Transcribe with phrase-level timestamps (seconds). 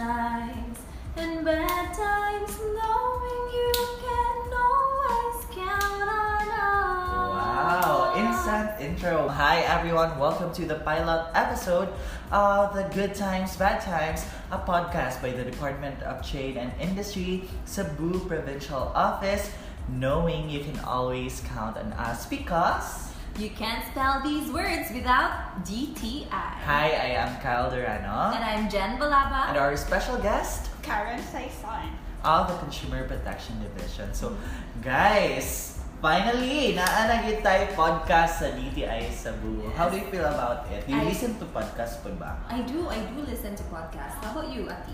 [0.00, 0.78] times
[1.16, 7.28] and bad times, knowing you can always count on us.
[7.36, 9.28] Wow, instant intro.
[9.28, 11.90] Hi everyone, welcome to the pilot episode
[12.32, 17.44] of the Good Times, Bad Times, a podcast by the Department of Trade and Industry,
[17.66, 19.50] Cebu Provincial Office,
[19.90, 23.09] knowing you can always count on us because...
[23.40, 26.28] You can't spell these words without DTI.
[26.68, 28.36] Hi, I am Kyle Durano.
[28.36, 29.48] And I'm Jen Balaba.
[29.48, 31.88] And our special guest, Karen Saison.
[32.20, 34.12] of the Consumer Protection Division.
[34.12, 34.36] So,
[34.84, 39.64] guys, finally, naanagit tayo podcast sa DTI Cebu.
[39.64, 39.72] Yes.
[39.72, 40.84] How do you feel about it?
[40.84, 42.36] Do you I- listen to podcast po ba?
[42.44, 44.20] I do, I do listen to podcasts.
[44.20, 44.92] How about you, Ati?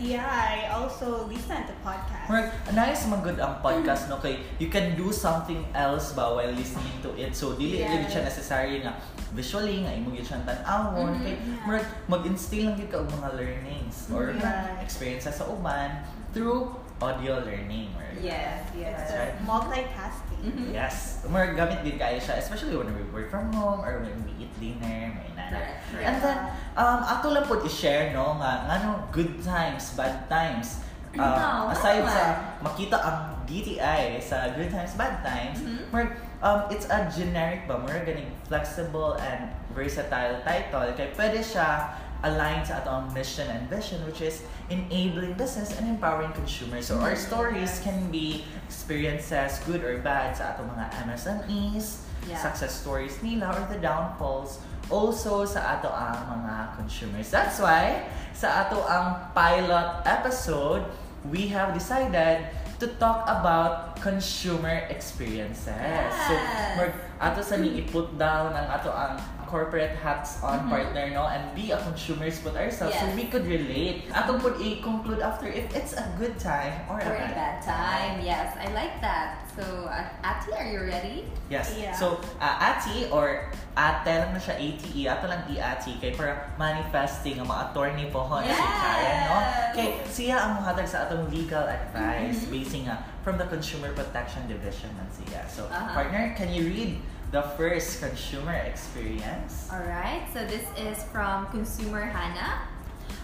[0.00, 2.26] Yeah, I also listen to podcasts.
[2.26, 6.96] Mark, nice magod ang podcast no kay you can do something else ba while listening
[7.04, 7.36] to it.
[7.36, 7.92] So dili Yes.
[7.92, 8.08] yes.
[8.10, 8.96] siya necessary nga
[9.30, 11.84] visually nga imo gyud siyang tan-awon Mhm, kay yeah.
[12.08, 14.80] Mag-instill lang gyud ka og mga learnings or Yeah.
[14.80, 17.92] experiences sa uban through audio learning.
[17.94, 18.14] Mark.
[18.18, 18.94] Yes, yes.
[18.96, 19.34] It's right.
[19.42, 20.70] multitasking.
[20.70, 24.41] Yes, more gamit din kayo siya, especially when we work from home or when we
[24.62, 25.58] dinner, may nana.
[25.98, 26.38] And then,
[26.78, 30.78] um, ato lang po i-share, no, nga, nga no, good times, bad times.
[31.12, 35.92] Um, No, aside sa makita ang DTI sa good times, bad times, Mhm.
[35.92, 36.08] more,
[36.40, 40.88] um, it's a generic ba, more ganing flexible and versatile title.
[40.96, 41.92] Kaya pwede siya
[42.24, 44.40] aligned sa atong mission and vision which is
[44.72, 46.88] enabling business and empowering consumers.
[46.88, 47.28] So our Mhm.
[47.28, 52.38] stories can be experiences, good or bad, sa atong mga MSMEs, Yeah.
[52.38, 57.30] success stories nila, or the downfalls also sa ato ang mga consumers.
[57.30, 60.86] That's why sa ato ang pilot episode,
[61.26, 62.46] we have decided
[62.78, 66.10] to talk about consumer experiences.
[66.26, 66.74] So, Yes.
[66.74, 69.14] mag ato sa ni i-put down ang ato ang
[69.52, 70.72] corporate hats on Mhm.
[70.72, 73.12] partner no and be a consumers put ourselves so Yes.
[73.12, 74.08] we could relate.
[74.08, 77.56] Ato pud i-conclude after if it's a good time or a For a bad, bad
[77.60, 78.24] time.
[78.24, 79.44] Yes, I like that.
[79.52, 81.28] So, uh, Ati, are you ready?
[81.52, 81.76] Yes.
[81.76, 81.92] Yeah.
[81.92, 87.36] So, uh, ati or ate lang na siya, ATE, ato lang i-ati kay para manifesting
[87.36, 88.80] ang mga attorney po ho na si Yes!
[88.80, 89.38] Karen, no?
[89.76, 92.52] Kay siya ang muhatag sa atong legal advice Mhm.
[92.56, 95.44] basing nga from the Consumer Protection Division man siya.
[95.44, 95.92] So, Uh-huh.
[95.92, 96.96] partner, can you read
[97.32, 99.66] the first consumer experience?
[99.72, 102.68] Alright, so this is from Consumer Hana.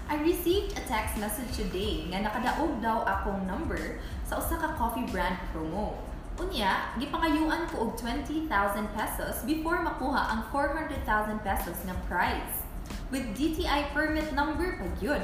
[0.08, 5.04] I received a text message today nga nakadaog daw akong number sa usa ka coffee
[5.12, 6.00] brand promo.
[6.40, 8.48] Unya, gipangayuan ko og 20,000
[8.96, 12.64] pesos before makuha ang 400,000 pesos nga prize.
[13.12, 15.20] With DTI permit number pa yun.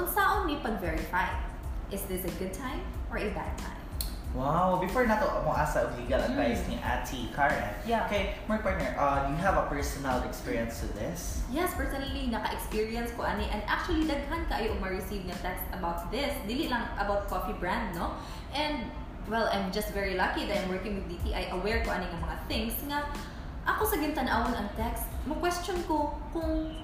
[0.00, 1.28] Unsaon ni pag-verify?
[1.92, 2.80] Is this a good time
[3.12, 3.73] or a bad time?
[4.34, 6.74] Wow, before nato mo asa og legal advice Mm.
[6.74, 7.70] ni Ate Karen.
[7.86, 8.02] Yeah.
[8.10, 11.46] Okay, my partner, uh, you have a personal experience to this?
[11.54, 16.34] Yes, personally, naka-experience ko ani and actually daghan kayo ma-receive nga text about this.
[16.50, 18.18] Dili lang about coffee brand, no?
[18.50, 18.90] And
[19.30, 21.54] well, I'm just very lucky that I'm working with DTI.
[21.54, 23.06] Aware ko ani nga mga things nga
[23.70, 26.74] ako sa gintanawon ang text, mo question ko kung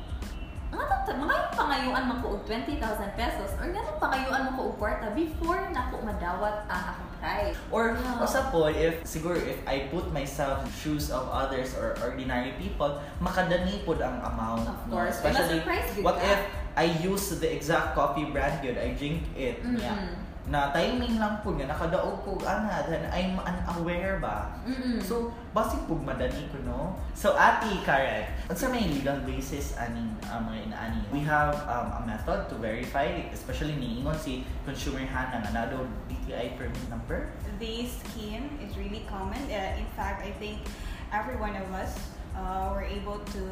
[0.70, 2.78] nga ta mga pangayuan man ko og 20,000
[3.18, 7.56] pesos or nga pangayuan man ko og kwarta before na ko madawat ang akong price.
[7.70, 8.18] Or Yeah.
[8.24, 12.98] usa po, if siguro if I put myself in shoes of others or ordinary people,
[13.20, 14.64] makadani pod ang amount.
[14.66, 14.96] Of no?
[14.98, 15.20] course.
[15.20, 16.40] Especially, Ma-surprise gyud what if
[16.80, 19.60] I use the exact coffee brand good, I drink it.
[19.60, 19.76] Mhm.
[19.76, 20.16] Yeah.
[20.50, 24.50] Na timing lang po nga, nakadaog ko ana, then I'm unaware ba?
[24.66, 24.98] Mm-mm.
[24.98, 26.96] So, basig pug madani ko, no?
[27.14, 31.00] So, ati, Karen, unsa may legal basis aning uh, mga inaani?
[31.14, 35.86] We have um, a method to verify, especially niingon si consumer Hana nga na daw
[36.10, 37.30] DTI permit number.
[37.62, 39.38] This scheme is really common.
[39.46, 40.66] Uh, in fact, I think
[41.14, 41.94] every one of us
[42.34, 43.42] uh, were able to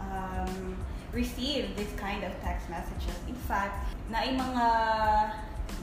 [0.00, 0.48] um,
[1.12, 3.16] receive this kind of text messages.
[3.28, 3.74] In fact,
[4.10, 4.66] na mga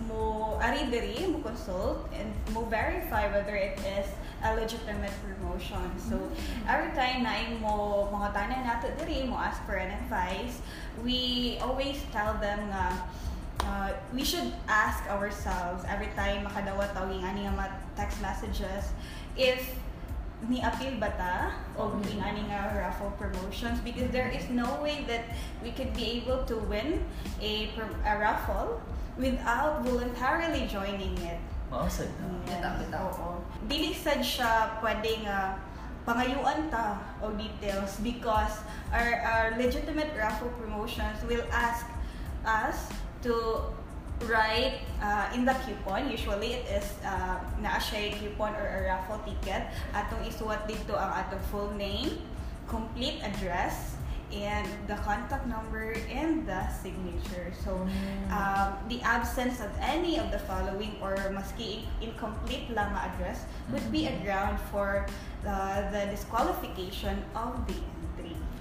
[0.06, 4.08] mo ari diri mo consult and mo verify whether it is
[4.44, 5.90] a legitimate promotion.
[5.98, 6.16] So
[6.70, 10.62] every time na mo mga tanan nato diri mo ask for an advice,
[11.02, 12.86] we always tell them nga
[13.66, 18.94] uh, we should ask ourselves every time makadawat tawing ani nga text messages
[19.34, 19.74] if
[20.46, 21.34] ni appeal ba ta
[21.74, 22.06] o Mhm.
[22.06, 25.26] mm ani nga raffle promotions because there is no way that
[25.66, 27.02] we could be able to win
[27.42, 27.74] a,
[28.06, 28.78] a raffle
[29.18, 31.42] without voluntarily joining it.
[31.74, 32.30] Mausad na.
[32.46, 33.06] Bitaw, bitaw.
[33.18, 33.42] Oo.
[33.66, 35.58] Dili sad siya pwede nga
[36.06, 38.62] pangayuan ta o details because
[38.94, 41.84] our, our legitimate raffle promotions will ask
[42.46, 42.94] us
[43.26, 43.34] to
[44.26, 46.10] write uh, in the coupon.
[46.10, 49.70] Usually, it is uh, naa siya coupon or a raffle ticket.
[49.94, 52.18] Atong isuwat dito ang atong full name,
[52.66, 53.94] complete address,
[54.28, 57.48] and the contact number and the signature.
[57.64, 58.28] So, Mm.
[58.28, 64.04] um, the absence of any of the following or maski incomplete lang address would be
[64.10, 64.24] a Mhm.
[64.28, 65.08] ground for
[65.48, 67.80] the, the disqualification of the.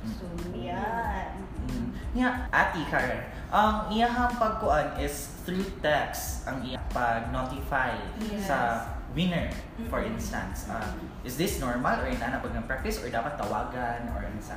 [0.07, 1.35] So, yeah.
[1.67, 1.91] Mm.
[2.15, 3.21] Yeah, ati Karen,
[3.51, 7.93] ang iyahang pagkuan is through text ang iya pag-notify
[8.23, 8.47] Yes.
[8.49, 9.51] sa winner,
[9.93, 10.15] for Mhm.
[10.17, 10.65] instance.
[10.71, 10.81] Uh,
[11.25, 14.57] is this normal or ina na pag practice or dapat tawagan or ano sa?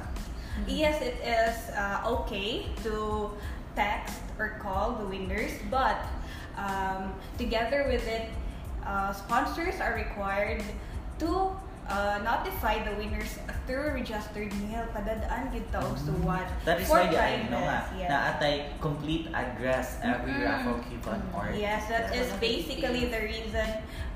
[0.67, 3.31] Yes, it is uh, okay to
[3.75, 6.03] text or call the winners, but
[6.59, 8.27] um, together with it,
[8.83, 10.59] uh, sponsors are required
[11.19, 11.55] to
[11.89, 14.85] uh, notify the winners through registered mail.
[14.93, 16.45] Padadaan gid ta og suwat.
[16.45, 16.65] Mm.
[16.65, 18.09] That is for why di ano nga, yes.
[18.09, 20.45] na atay complete address every Mhm.
[20.45, 23.67] raffle coupon or Yes, that is basically the reason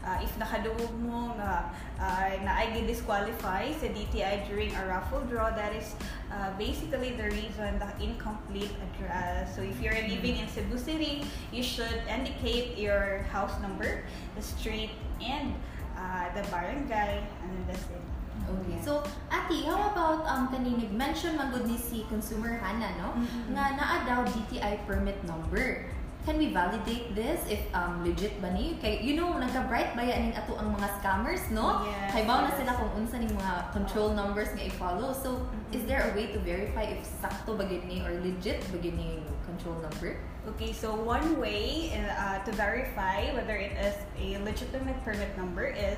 [0.06, 5.50] uh, if nakadungog mo nga uh, na ay disqualify sa DTI during a raffle draw,
[5.56, 5.96] that is
[6.30, 9.56] uh, basically the reason the incomplete address.
[9.56, 11.24] So if you're living in Cebu City,
[11.56, 14.04] you should indicate your house number,
[14.36, 14.92] the street,
[15.24, 15.56] and
[16.04, 18.04] uh, the barangay, and then that's it.
[18.44, 18.76] Okay.
[18.84, 19.00] So,
[19.32, 23.16] Ati, how about um kani nag-mention man gud ni si consumer Hana, no?
[23.16, 23.56] Mhm.
[23.56, 25.88] Nga naa daw DTI permit number.
[26.24, 28.76] Can we validate this if um legit ba ni?
[28.80, 31.84] Kay you know nagka-bright ba yan ning ato ang mga scammers, no?
[31.88, 32.60] Yes, Kay bawo na yes.
[32.64, 35.12] sila kung unsa ning mga control numbers nga i-follow.
[35.16, 35.76] So, Mhm.
[35.76, 38.96] is there a way to verify if sakto ba gid ni or legit ba gid
[38.96, 40.20] ni control number?
[40.44, 41.88] Okay, so one way
[42.20, 45.96] uh, to verify whether it is a legitimate permit number is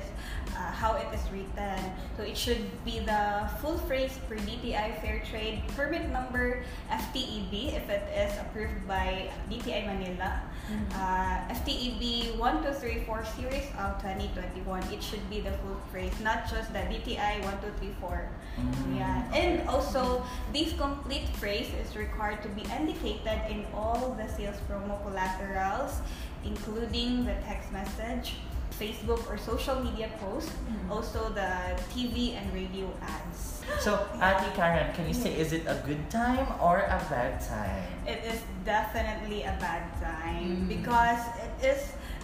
[0.54, 1.82] uh, how it is written.
[2.16, 7.90] So it should be the full phrase per DTI Fair Trade permit number FTEB if
[7.90, 10.38] it is approved by DTI Manila.
[10.70, 10.94] Mhm.
[10.94, 14.82] Uh, FTEB 1234 series of 2021.
[14.94, 18.30] It should be the full phrase, not just the DTI 1234.
[18.58, 20.22] Mm, Yeah, and also
[20.54, 26.00] this complete phrase is required to be indicated in all the sales promo collaterals,
[26.44, 28.36] including the text message,
[28.76, 30.92] Facebook or social media post, Mhm.
[30.92, 31.48] also the
[31.88, 33.64] TV and radio ads.
[33.80, 37.82] So, Ate Karen, can you say is it a good time or a bad time?
[38.06, 40.68] It is definitely a bad time Mm.
[40.70, 41.80] because it is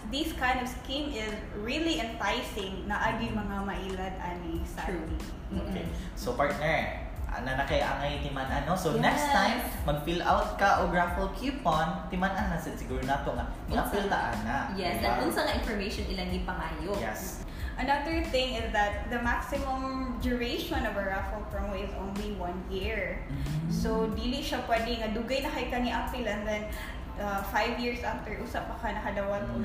[0.07, 5.17] this kind of scheme is really enticing na agi mga mailad ani sadly.
[5.51, 5.89] Okay.
[6.15, 7.02] So partner,
[7.33, 8.73] ana na kay angay timan ano.
[8.75, 9.01] So Yes.
[9.01, 13.45] next time mag-fill out ka og raffle coupon, timan ana sad siguro nato nga.
[13.69, 14.57] Nga-fill ta ana.
[14.77, 15.17] Yes, Diba?
[15.17, 16.93] and unsa nga information ilang gipangayo.
[16.99, 17.41] Yes.
[17.73, 23.25] Another thing is that the maximum duration of a raffle promo is only one year.
[23.33, 23.73] Mhm.
[23.73, 26.69] So, dili siya pwede nga dugay na kay kani apil and then
[27.17, 29.61] uh, five years after usa pa ka nakadawat og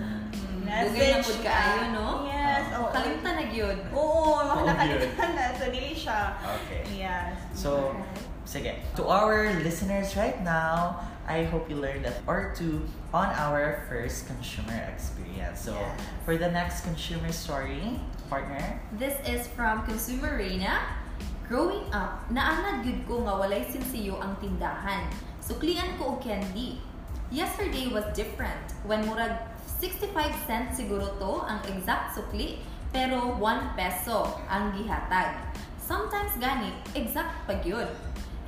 [0.69, 0.85] Mm.
[0.93, 2.09] Dugay na pud kaayo, no?
[2.29, 2.69] Yes.
[2.77, 2.85] Ah.
[2.85, 2.93] oo.
[2.93, 3.79] Kalimtan na gyud.
[3.97, 5.57] Oo, Oo, nakalimutan na.
[5.57, 6.37] So, dili siya.
[6.45, 6.83] Okay.
[6.93, 7.33] Yes.
[7.57, 7.97] So,
[8.45, 8.77] sige.
[9.01, 12.85] To our listeners right now, I hope you learned a or two
[13.17, 15.65] on our first consumer experience.
[15.65, 15.97] So, Yes.
[16.29, 17.97] for the next consumer story,
[18.29, 18.61] partner,
[19.01, 21.01] This is from Consumer Reina.
[21.49, 25.09] Growing up, naanad gyud ko nga walay sinsiyo ang tindahan.
[25.41, 26.77] Suklian ko og candy.
[27.29, 34.33] Yesterday was different when murag 65 cents siguro to ang exact sukli pero 1 peso
[34.49, 35.37] ang gihatag.
[35.77, 37.93] Sometimes gani exact pa gyud.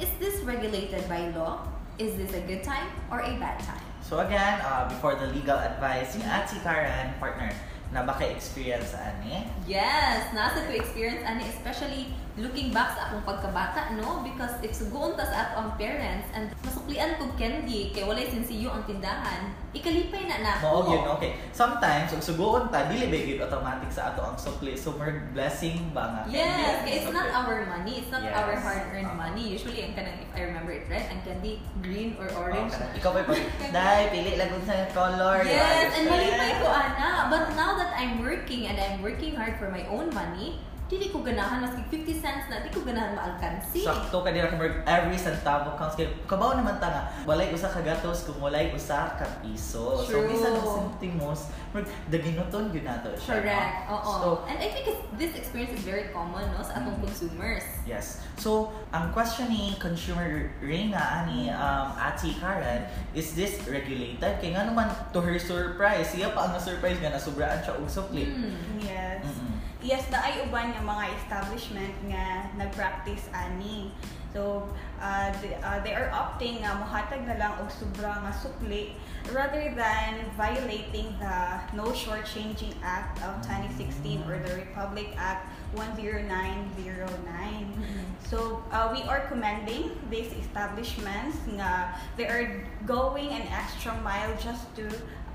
[0.01, 1.69] Is this regulated by law?
[2.01, 3.85] Is this a good time or a bad time?
[4.01, 7.53] So again, uh, before the legal advice, yung at si Karen, partner,
[7.93, 9.45] na baka experience ani.
[9.69, 15.19] Yes, nasa ko experience ani especially looking back sa akong pagkabata no because if sugoon
[15.19, 20.27] ta sa ato ang parents and masuklian kog candy kay walay sinsiyo ang tindahan ikalipay
[20.27, 21.39] na na Mao yun, okay.
[21.55, 24.75] Sometimes, ug suguon ta, dili ba yun automatic sa ato ang sukli.
[24.75, 26.23] So, more blessing ba nga?
[26.27, 28.03] Yes, kay it's not our money.
[28.03, 28.35] It's not Yes.
[28.35, 29.31] our hard-earned Ah.
[29.31, 29.55] money.
[29.55, 32.75] Usually, ang kanang, if I remember it right, ang candy green or orange.
[32.75, 32.99] Okay.
[32.99, 33.41] Ikaw ba pag,
[33.79, 35.39] dahil pili lang sa color.
[35.47, 37.31] Yes, and malipay ko ana.
[37.31, 40.59] But now that I'm working and I'm working hard for my own money,
[40.91, 43.87] dili ko ganahan maski 50 cents na, di ko ganahan maalkansi.
[43.87, 47.79] Sakto ka nila kumurag every centavo counts kay kabaw naman ta nga walay usa ka
[47.79, 50.03] gatos kung walay usa ka piso.
[50.03, 50.27] So True.
[50.27, 53.39] bisan og sentimos, murag daginuton gyud nato siya.
[53.39, 53.75] Correct.
[53.87, 53.95] no?
[53.95, 54.11] Oo.
[54.19, 57.07] So, and I think it's, this experience is very common no sa atong Mm.
[57.07, 57.63] consumers.
[57.87, 58.19] Yes.
[58.35, 62.83] So, ang question ni consumer Reina ani um, Ati Karen,
[63.15, 64.43] is this regulated?
[64.43, 68.27] Kaya nga naman, to her surprise, siya pa ang na-surprise nga nasubraan siya og sukli.
[68.27, 68.59] Hmm.
[68.83, 69.23] Yes.
[69.23, 69.50] Mm-mm.
[69.81, 73.89] Yes, na ay uban nga mga establishment nga nag-practice ani.
[74.31, 74.63] So,
[75.03, 78.95] uh, they, uh, they are opting nga mohatag na lang og sobra nga sukli
[79.35, 87.75] rather than violating the No Shortchanging Act of 2016 or the Republic Act 10909.
[87.75, 88.07] Mhm.
[88.23, 94.63] So uh, we are commending these establishments nga they are going an extra mile just
[94.79, 94.87] to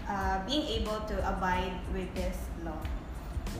[0.07, 2.79] uh, being able to abide with this law.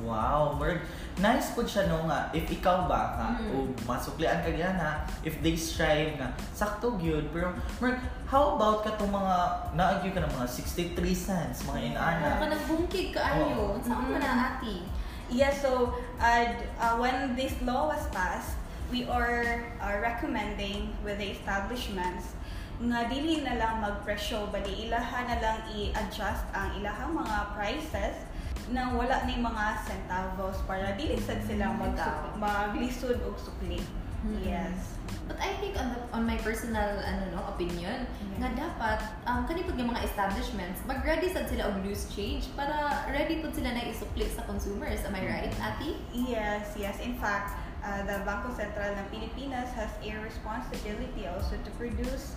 [0.02, 0.84] Wow, Merg,
[1.18, 3.48] nice po siya no nga, if ikaw ba nga, Mm.
[3.48, 7.96] o masuklian ka yan ha, if they strive nga, sakto yun, pero Merg,
[8.28, 9.36] how about ka itong mga,
[9.74, 12.26] naagyo ka ng mga 63 cents, mga inaana?
[12.28, 13.46] Ano ka nagbungkig ka ayo?
[13.56, 13.80] Oo.
[13.80, 14.84] Saan mo na ati?
[15.26, 18.60] Yeah, so uh, d- uh, when this law was passed,
[18.94, 22.38] we are uh, recommending with the establishments
[22.76, 28.25] nga dili na lang magpresyo bali ilaha na lang i-adjust ang ilahang mga prices
[28.72, 31.94] na wala ni mga centavos para dili sad sila mag
[32.40, 33.82] maglisod og sukli.
[34.26, 34.42] Mm.
[34.42, 34.98] Yes.
[35.30, 38.42] But I think on the, on my personal ano no opinion Yeah.
[38.42, 43.38] nga dapat um kani pud mga establishments mag-ready sad sila og loose change para ready
[43.40, 45.06] pud sila na isukli sa consumers.
[45.06, 46.02] Am I right, Ati?
[46.10, 46.98] Yes, yes.
[47.06, 47.54] In fact,
[47.86, 52.34] uh, the Bangko Sentral ng Pilipinas has a responsibility also to produce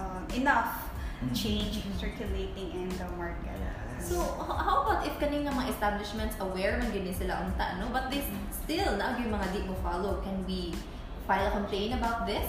[0.00, 0.88] um, enough
[1.20, 1.36] Mhm.
[1.36, 3.52] change circulating in the market.
[3.52, 3.89] Yes.
[4.00, 4.16] So
[4.48, 8.24] how about if kani nga mga establishments aware man gini sila unta no but they
[8.50, 10.72] still na yung mga di mo follow can we
[11.28, 12.48] file a complaint about this?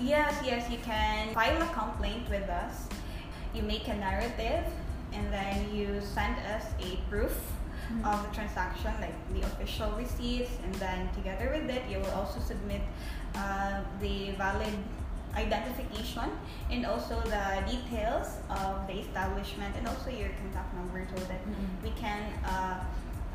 [0.00, 2.88] Yes, yes, you can file a complaint with us.
[3.56, 4.64] You make a narrative
[5.12, 7.32] and then you send us a proof
[7.86, 8.02] Mhm.
[8.02, 12.42] of the transaction, like the official receipts, and then together with it, you will also
[12.42, 12.82] submit
[13.38, 14.74] uh, the valid
[15.36, 16.30] identification
[16.70, 21.68] and also the details of the establishment and also your contact number so that Mhm.
[21.84, 22.80] we can uh,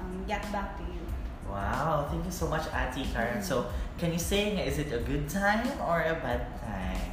[0.01, 1.01] um, get back to you.
[1.50, 3.43] Wow, thank you so much, Ati Karen.
[3.43, 3.67] So,
[4.00, 7.12] can you say is it a good time or a bad time?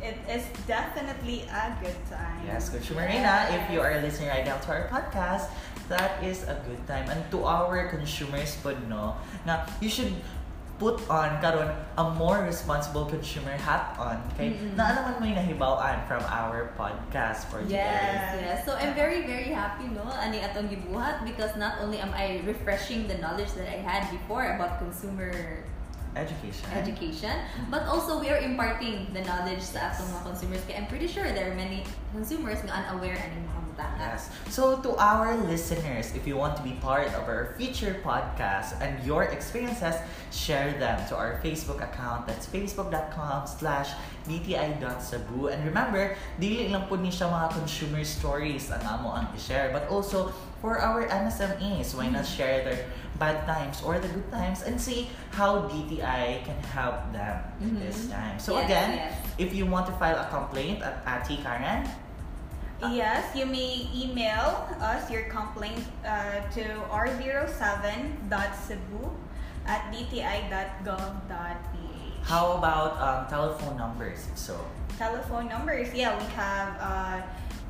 [0.00, 2.40] It is definitely a good time.
[2.46, 5.48] Yes, Coach Marina, if you are listening right now to our podcast,
[5.92, 7.08] that is a good time.
[7.10, 10.12] And to our consumers but no, now you should
[10.80, 11.68] put on karon
[12.00, 14.72] a more responsible consumer hat on kay Mm-mm.
[14.80, 17.84] na naman mo yung nahibawaan from our podcast for today.
[17.84, 18.58] Yes, yes.
[18.64, 23.04] So I'm very, very happy, no, ani atong gibuhat because not only am I refreshing
[23.04, 25.62] the knowledge that I had before about consumer
[26.16, 26.66] Education.
[26.74, 27.36] education,
[27.70, 30.62] but also we are imparting the knowledge sa atong mga consumers.
[30.66, 34.18] Kaya I'm pretty sure there are many consumers nga unaware ani mga butanga.
[34.18, 34.26] Yes.
[34.50, 38.98] So to our listeners, if you want to be part of our future podcast and
[39.06, 39.94] your experiences,
[40.34, 42.26] share them to our Facebook account.
[42.26, 43.94] That's facebook.com slash
[44.26, 45.54] dti.cebu.
[45.54, 49.70] And remember, dili lang po ni siya mga consumer stories ang amo ang i-share.
[49.70, 52.84] But also, for our MSMEs, why not share their
[53.20, 57.78] bad times or the good times and see how DTI can help them Mhm.
[57.84, 58.40] this time.
[58.40, 59.12] So Yes, again, yes.
[59.36, 61.84] if you want to file a complaint at Ati Karen,
[62.80, 69.04] Yes, you may email us your complaint uh, to r07.cebu
[69.68, 71.28] at dti.gov.ph.
[72.24, 74.28] How about um, telephone numbers?
[74.34, 74.56] So,
[74.96, 77.20] Telephone numbers, yeah, we have uh,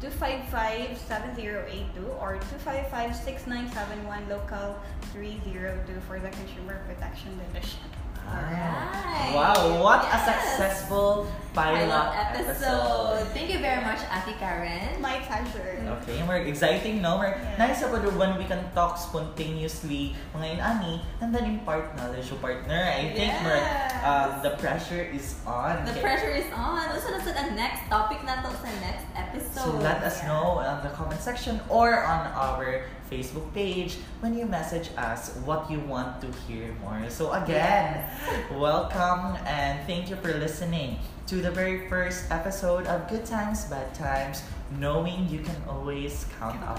[0.00, 4.76] 255-7082 or 255-6971 local
[5.12, 7.80] 302 for the Consumer Protection Division.
[8.26, 9.34] Alright.
[9.34, 12.50] Wow, what a successful pilot, Pilot episode.
[12.50, 13.26] episode.
[13.34, 15.02] Thank you very much, Ate Karen.
[15.02, 15.82] My pleasure.
[16.02, 17.18] Okay, we're exciting, no?
[17.18, 17.58] More Yeah.
[17.58, 22.78] nice about when we can talk spontaneously, mga inani, and then impart knowledge to partner.
[22.78, 23.92] I think more, Yes.
[24.06, 25.84] um, the pressure is on.
[25.84, 26.02] The Okay.
[26.06, 26.86] pressure is on.
[26.94, 29.74] Usa na sa ang next topic na to sa next episode.
[29.74, 30.30] So let us Yeah.
[30.30, 35.66] know on the comment section or on our Facebook page when you message us what
[35.66, 37.02] you want to hear more.
[37.10, 38.06] So again,
[38.54, 43.94] welcome and thank you for listening to the very first episode of Good Times, Bad
[43.94, 44.42] Times,
[44.78, 46.78] knowing you can always count on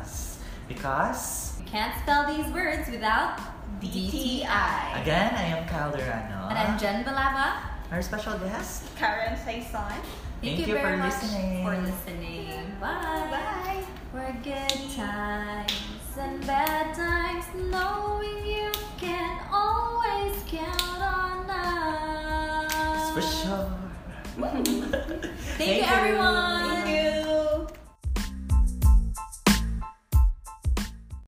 [0.00, 0.38] us.
[0.68, 3.38] Because You can't spell these words without
[3.80, 5.02] DTI.
[5.02, 6.50] again, I am Kyle Durano.
[6.50, 7.62] And I'm Jen Balaba.
[7.90, 8.84] our special guest.
[8.96, 9.82] Karen Saison.
[10.40, 11.64] Thank Thank, you you, very for much listening.
[11.64, 12.76] for listening.
[12.80, 13.28] Bye.
[13.30, 13.84] Bye.
[14.12, 15.72] For good times
[16.18, 20.79] and bad times, knowing you can always count
[25.58, 26.76] Thank, you, everyone.
[26.76, 26.79] You.